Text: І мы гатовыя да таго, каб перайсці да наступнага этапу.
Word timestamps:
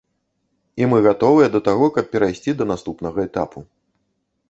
І 0.81 0.87
мы 0.93 0.97
гатовыя 1.09 1.47
да 1.57 1.61
таго, 1.69 1.91
каб 1.99 2.05
перайсці 2.17 2.51
да 2.63 2.71
наступнага 2.75 3.19
этапу. 3.31 3.59